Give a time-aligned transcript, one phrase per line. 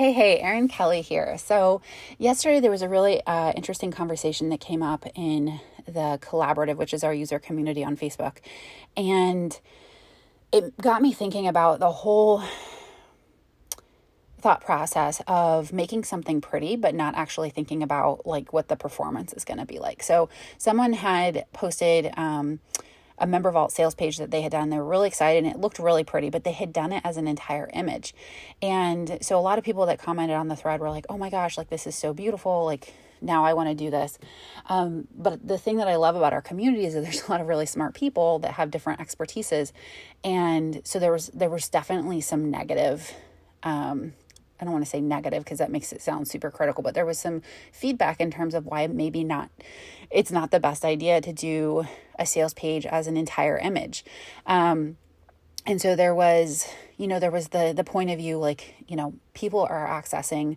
[0.00, 1.36] Hey, hey, Erin Kelly here.
[1.36, 1.82] So,
[2.16, 6.94] yesterday there was a really uh, interesting conversation that came up in the collaborative, which
[6.94, 8.38] is our user community on Facebook.
[8.96, 9.60] And
[10.52, 12.42] it got me thinking about the whole
[14.38, 19.34] thought process of making something pretty but not actually thinking about like what the performance
[19.34, 22.58] is going to be like so someone had posted um,
[23.20, 24.70] a MemberVault sales page that they had done.
[24.70, 27.16] They were really excited and it looked really pretty, but they had done it as
[27.16, 28.14] an entire image.
[28.62, 31.30] And so a lot of people that commented on the thread were like, oh my
[31.30, 32.64] gosh, like this is so beautiful.
[32.64, 34.18] Like now I want to do this.
[34.66, 37.40] Um, but the thing that I love about our community is that there's a lot
[37.40, 39.72] of really smart people that have different expertises.
[40.24, 43.12] And so there was, there was definitely some negative,
[43.62, 44.14] um,
[44.60, 47.06] I don't want to say negative because that makes it sound super critical, but there
[47.06, 47.42] was some
[47.72, 49.50] feedback in terms of why maybe not,
[50.10, 51.86] it's not the best idea to do
[52.18, 54.04] a sales page as an entire image.
[54.46, 54.96] Um,
[55.66, 58.96] and so there was, you know, there was the the point of view like, you
[58.96, 60.56] know, people are accessing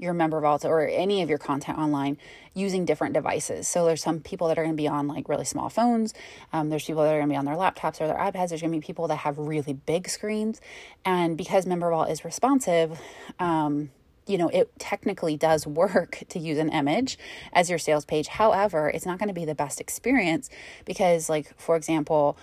[0.00, 2.16] your MemberVault or any of your content online
[2.54, 3.68] using different devices.
[3.68, 6.14] So there's some people that are going to be on like really small phones.
[6.52, 8.48] Um, there's people that are going to be on their laptops or their iPads.
[8.48, 10.60] There's going to be people that have really big screens.
[11.04, 13.00] And because MemberVault is responsive,
[13.38, 13.90] um,
[14.26, 17.18] you know, it technically does work to use an image
[17.52, 18.28] as your sales page.
[18.28, 20.48] However, it's not going to be the best experience
[20.84, 22.38] because, like, for example,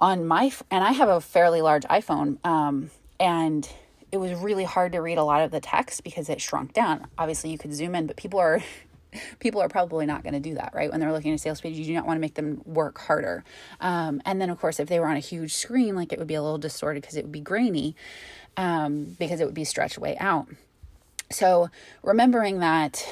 [0.00, 3.68] on my, and I have a fairly large iPhone, um, and
[4.12, 7.06] it was really hard to read a lot of the text because it shrunk down.
[7.16, 8.62] Obviously, you could zoom in, but people are
[9.40, 10.90] people are probably not going to do that, right?
[10.90, 12.98] When they're looking at a sales page, you do not want to make them work
[12.98, 13.44] harder.
[13.80, 16.28] Um, and then, of course, if they were on a huge screen, like it would
[16.28, 17.96] be a little distorted because it would be grainy
[18.56, 20.48] um, because it would be stretched way out.
[21.30, 21.70] So,
[22.02, 23.08] remembering that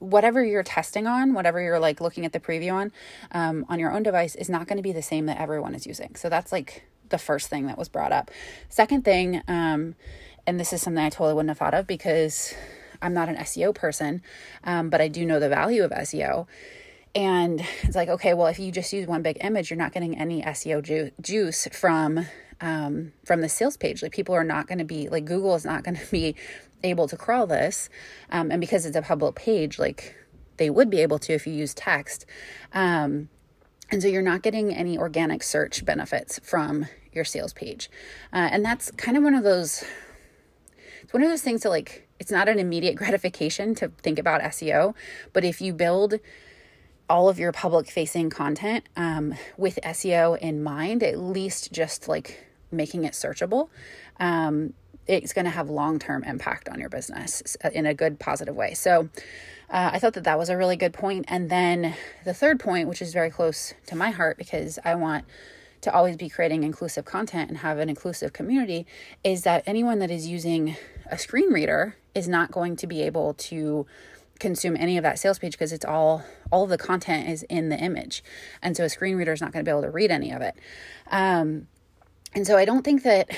[0.00, 2.92] whatever you're testing on, whatever you're like looking at the preview on,
[3.32, 5.86] um, on your own device is not going to be the same that everyone is
[5.86, 6.16] using.
[6.16, 8.30] So, that's like the first thing that was brought up.
[8.68, 9.94] Second thing, um,
[10.46, 12.54] and this is something I totally wouldn't have thought of because
[13.02, 14.22] I'm not an SEO person,
[14.64, 16.46] um, but I do know the value of SEO.
[17.14, 20.16] And it's like, okay, well, if you just use one big image, you're not getting
[20.16, 22.26] any SEO ju- juice from
[22.60, 24.02] um, from the sales page.
[24.02, 26.36] Like people are not going to be like Google is not going to be
[26.82, 27.88] able to crawl this,
[28.30, 30.14] um, and because it's a public page, like
[30.58, 32.26] they would be able to if you use text.
[32.72, 33.28] Um,
[33.90, 37.90] and so you're not getting any organic search benefits from your sales page.
[38.32, 39.84] Uh, and that's kind of one of those,
[41.02, 44.40] it's one of those things that like, it's not an immediate gratification to think about
[44.42, 44.94] SEO,
[45.32, 46.14] but if you build
[47.08, 52.46] all of your public facing content um, with SEO in mind, at least just like
[52.70, 53.68] making it searchable,
[54.20, 54.74] um,
[55.08, 58.74] it's going to have long term impact on your business in a good, positive way.
[58.74, 59.08] So,
[59.70, 61.26] uh, I thought that that was a really good point.
[61.28, 61.94] And then
[62.24, 65.24] the third point, which is very close to my heart because I want
[65.80, 68.86] to always be creating inclusive content and have an inclusive community,
[69.24, 70.76] is that anyone that is using
[71.10, 73.86] a screen reader is not going to be able to
[74.38, 77.68] consume any of that sales page because it's all all of the content is in
[77.68, 78.24] the image
[78.62, 80.40] and so a screen reader is not going to be able to read any of
[80.40, 80.54] it
[81.10, 81.68] um,
[82.34, 83.30] and so i don't think that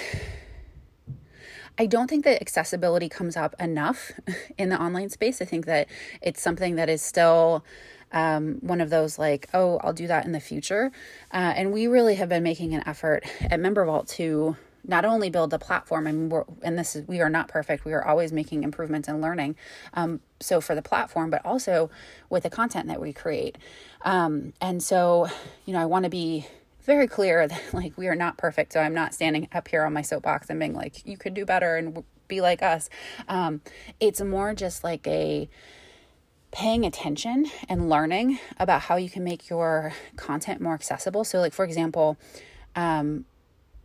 [1.79, 4.13] I don't think that accessibility comes up enough
[4.59, 5.41] in the online space.
[5.41, 5.89] I think that
[6.21, 7.65] it's something that is still
[8.13, 10.93] um, one of those like, oh, I'll do that in the future.
[11.33, 15.51] Uh, and we really have been making an effort at MemberVault to not only build
[15.51, 18.65] the platform and we're, and this is we are not perfect we are always making
[18.65, 19.55] improvements and learning
[19.95, 21.89] um, so for the platform but also
[22.29, 23.57] with the content that we create
[24.05, 25.29] um, and so
[25.67, 26.45] you know i want to be
[26.83, 28.73] very clear that like we are not perfect.
[28.73, 31.45] So I'm not standing up here on my soapbox and being like, you could do
[31.45, 32.89] better and be like us.
[33.29, 33.61] Um,
[34.01, 35.49] it's more just like a
[36.53, 41.25] paying attention and learning about how you can make your content more accessible.
[41.25, 42.19] So, like for example,
[42.77, 43.25] um,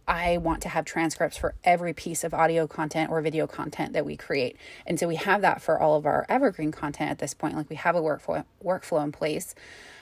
[0.08, 4.06] I want to have transcripts for every piece of audio content or video content that
[4.06, 4.56] we create.
[4.86, 7.56] And so we have that for all of our evergreen content at this point.
[7.56, 9.54] Like we have a workflow workflow in place.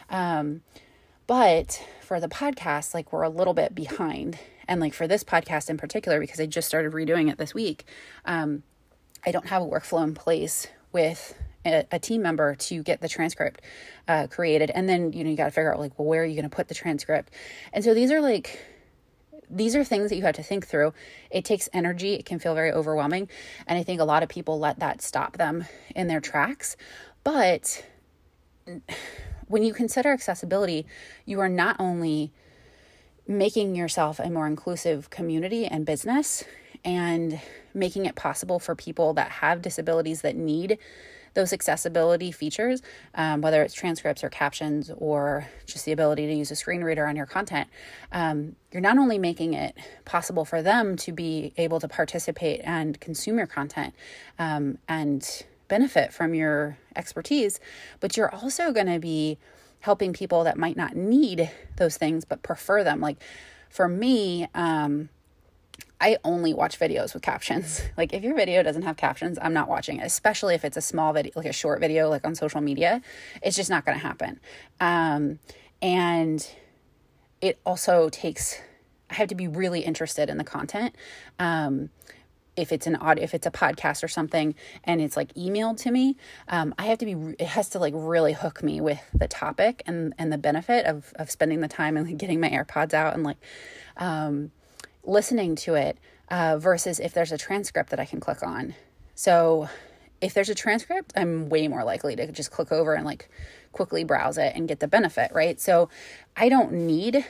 [0.09, 0.61] Um,
[1.27, 4.37] but for the podcast, like we're a little bit behind.
[4.67, 7.85] And like for this podcast in particular, because I just started redoing it this week,
[8.25, 8.61] um,
[9.25, 11.35] I don't have a workflow in place with
[11.65, 13.61] a, a team member to get the transcript
[14.07, 14.69] uh, created.
[14.71, 16.49] And then, you know, you got to figure out like, well, where are you going
[16.49, 17.31] to put the transcript?
[17.73, 18.59] And so these are like,
[19.49, 20.93] these are things that you have to think through.
[21.29, 22.13] It takes energy.
[22.13, 23.29] It can feel very overwhelming.
[23.67, 25.65] And I think a lot of people let that stop them
[25.95, 26.77] in their tracks.
[27.23, 27.85] But
[29.47, 30.85] when you consider accessibility,
[31.25, 32.31] you are not only
[33.27, 36.43] making yourself a more inclusive community and business
[36.83, 37.39] and
[37.73, 40.77] making it possible for people that have disabilities that need
[41.35, 42.81] those accessibility features,
[43.13, 47.05] um, whether it's transcripts or captions or just the ability to use a screen reader
[47.05, 47.69] on your content,
[48.11, 52.99] um, you're not only making it possible for them to be able to participate and
[52.99, 53.93] consume your content
[54.39, 57.59] um, and benefit from your expertise,
[57.99, 59.37] but you're also going to be
[59.81, 62.99] helping people that might not need those things but prefer them.
[62.99, 63.17] Like
[63.69, 65.09] for me, um,
[65.99, 67.81] I only watch videos with captions.
[67.97, 70.81] Like if your video doesn't have captions, I'm not watching it, especially if it's a
[70.81, 73.01] small video, like a short video, like on social media.
[73.41, 74.39] It's just not going to happen.
[74.81, 75.39] Um,
[75.81, 76.45] and
[77.39, 78.59] it also takes,
[79.09, 80.93] I have to be really interested in the content.
[81.39, 81.89] Um,
[82.57, 84.55] if it's an odd if it's a podcast or something
[84.85, 86.15] and it's like emailed to me
[86.47, 89.83] um, i have to be it has to like really hook me with the topic
[89.85, 93.13] and and the benefit of of spending the time and like getting my airpods out
[93.13, 93.37] and like
[93.97, 94.51] um,
[95.05, 95.97] listening to it
[96.29, 98.75] uh, versus if there's a transcript that i can click on.
[99.13, 99.69] So
[100.21, 103.29] if there's a transcript i'm way more likely to just click over and like
[103.71, 105.59] quickly browse it and get the benefit right?
[105.59, 105.89] So
[106.35, 107.25] i don't need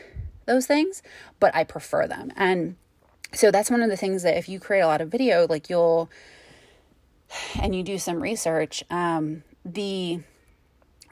[0.46, 1.02] those things
[1.40, 2.32] but i prefer them.
[2.36, 2.76] And
[3.34, 5.70] so that's one of the things that if you create a lot of video like
[5.70, 6.10] you'll
[7.60, 10.22] and you do some research um, the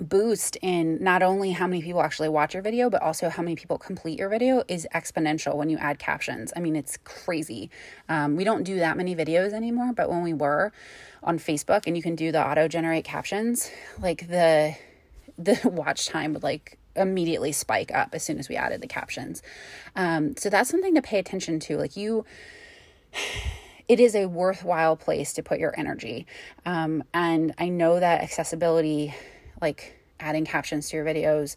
[0.10, 3.56] boost in not only how many people actually watch your video but also how many
[3.56, 7.70] people complete your video is exponential when you add captions i mean it's crazy
[8.10, 10.72] um, we don't do that many videos anymore but when we were
[11.24, 13.72] on facebook and you can do the auto generate captions
[14.02, 14.76] like the
[15.38, 19.42] the watch time would like immediately spike up as soon as we added the captions.
[19.96, 21.78] Um, so that's something to pay attention to.
[21.78, 22.26] Like you,
[23.88, 26.26] it is a worthwhile place to put your energy.
[26.66, 29.14] Um, and I know that accessibility,
[29.64, 31.56] like adding captions to your videos,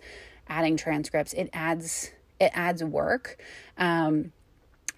[0.49, 2.11] adding transcripts, it adds
[2.41, 3.39] it adds work.
[3.77, 4.33] Um,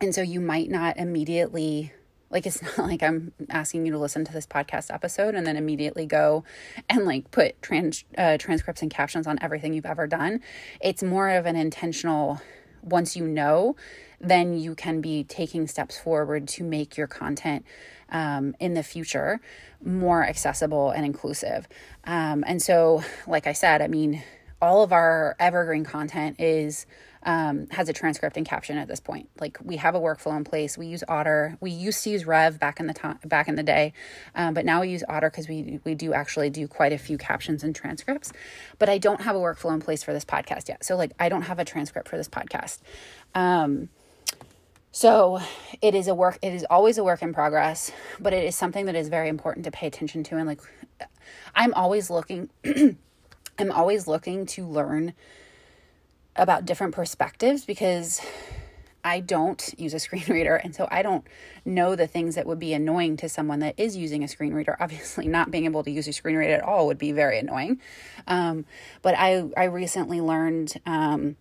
[0.00, 1.92] and so you might not immediately
[2.30, 5.56] like it's not like I'm asking you to listen to this podcast episode and then
[5.56, 6.44] immediately go
[6.88, 10.40] and like put trans uh, transcripts and captions on everything you've ever done.
[10.80, 12.40] It's more of an intentional.
[12.80, 13.74] Once you know,
[14.20, 17.64] then you can be taking steps forward to make your content
[18.10, 19.40] um, in the future
[19.84, 21.68] more accessible and inclusive.
[22.04, 24.22] Um, and so, like I said, I mean,
[24.60, 26.86] all of our evergreen content is
[27.22, 29.28] um, has a transcript and caption at this point.
[29.40, 30.78] Like we have a workflow in place.
[30.78, 31.56] We use Otter.
[31.60, 33.92] We used to use Rev back in the time back in the day,
[34.34, 37.18] um, but now we use Otter because we we do actually do quite a few
[37.18, 38.32] captions and transcripts.
[38.78, 40.84] But I don't have a workflow in place for this podcast yet.
[40.84, 42.78] So like I don't have a transcript for this podcast.
[43.34, 43.88] Um,
[44.92, 45.40] so
[45.82, 46.38] it is a work.
[46.42, 49.64] It is always a work in progress, but it is something that is very important
[49.64, 50.36] to pay attention to.
[50.36, 50.60] And like
[51.54, 52.50] I'm always looking.
[53.60, 55.14] I'm always looking to learn
[56.36, 58.20] about different perspectives because
[59.04, 60.56] I don't use a screen reader.
[60.56, 61.24] And so I don't
[61.64, 64.76] know the things that would be annoying to someone that is using a screen reader.
[64.80, 67.80] Obviously, not being able to use a screen reader at all would be very annoying.
[68.26, 68.64] Um,
[69.02, 71.36] but I, I recently learned um,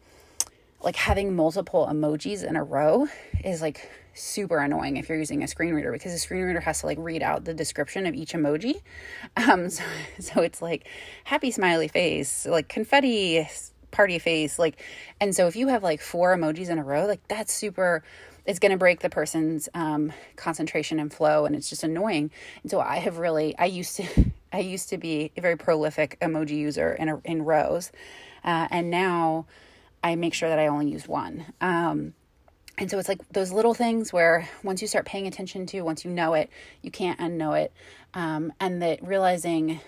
[0.82, 3.08] like having multiple emojis in a row
[3.44, 6.82] is like super annoying if you're using a screen reader because the screen reader has
[6.82, 8.82] to like read out the description of each emoji.
[9.36, 9.84] Um, so,
[10.20, 10.88] so it's like
[11.24, 13.48] happy smiley face, like confetti
[13.92, 14.82] party face like
[15.20, 18.04] and so if you have like four emojis in a row like that's super
[18.46, 22.30] it's going to break the person's um, concentration and flow and it's just annoying
[22.62, 24.06] and so i have really i used to
[24.54, 27.92] i used to be a very prolific emoji user in, a, in rows
[28.44, 29.46] uh, and now
[30.04, 31.46] i make sure that i only use one.
[31.62, 32.14] Um,
[32.80, 36.06] and so it's like those little things where once you start paying attention to once
[36.06, 36.50] you know it
[36.82, 37.72] you can't unknow it.
[38.14, 39.80] Um, and that realizing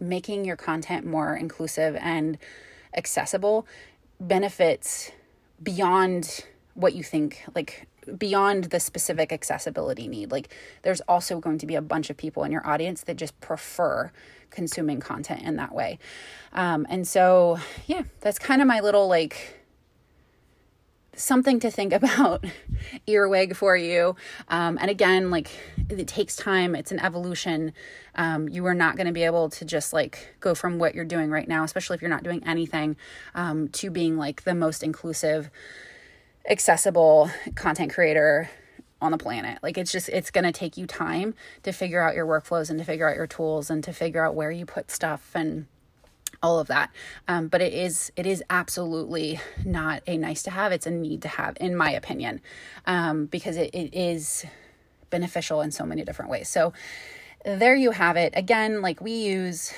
[0.00, 2.38] making your content more inclusive and
[2.96, 3.66] accessible
[4.20, 5.10] benefits
[5.62, 7.86] beyond what you think like
[8.18, 12.44] beyond the specific accessibility need like there's also going to be a bunch of people
[12.44, 14.10] in your audience that just prefer
[14.50, 15.98] consuming content in that way.
[16.52, 19.60] Um, and so yeah that's kind of my little like
[21.16, 22.44] something to think about
[23.06, 24.16] earwig for you.
[24.48, 25.50] Um, and again like
[25.88, 26.74] it takes time.
[26.74, 27.72] It's an evolution.
[28.14, 31.04] Um, you are not going to be able to just like go from what you're
[31.04, 32.96] doing right now especially if you're not doing anything
[33.34, 35.50] um, to being like the most inclusive
[36.48, 38.50] accessible content creator
[39.00, 39.58] on the planet.
[39.62, 42.78] Like it's just it's going to take you time to figure out your workflows and
[42.78, 45.66] to figure out your tools and to figure out where you put stuff and
[46.42, 46.90] all of that.
[47.28, 50.72] Um, but it is it is absolutely not a nice to have.
[50.72, 52.40] It's a need to have in my opinion
[52.86, 54.44] um, because it, it is
[55.10, 56.48] beneficial in so many different ways.
[56.48, 56.72] So
[57.44, 58.32] there you have it.
[58.36, 59.72] Again like we use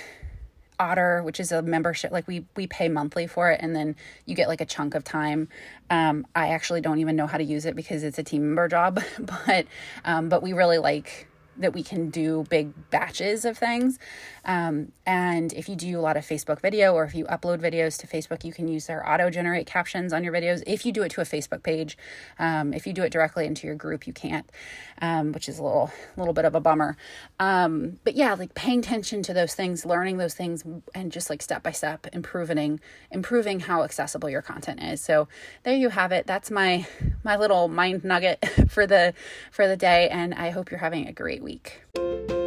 [0.78, 4.34] otter which is a membership like we we pay monthly for it and then you
[4.34, 5.48] get like a chunk of time.
[5.88, 8.68] Um, i actually don't even know how to use it because it's a team member
[8.68, 9.66] job but
[10.04, 13.98] um, but we really like that we can do big batches of things.
[14.44, 17.98] Um, and if you do a lot of Facebook video or if you upload videos
[17.98, 20.62] to Facebook, you can use their auto generate captions on your videos.
[20.66, 21.98] If you do it to a Facebook page,
[22.38, 24.50] um, if you do it directly into your group, you can't,
[25.02, 26.96] um, which is a little little bit of a bummer.
[27.38, 31.42] Um, but yeah, like paying attention to those things, learning those things, and just like
[31.42, 35.00] step by step improving improving how accessible your content is.
[35.00, 35.28] So
[35.64, 36.26] there you have it.
[36.26, 36.86] That's my
[37.24, 39.14] my little mind nugget for the
[39.50, 42.45] for the day, and I hope you're having a great week.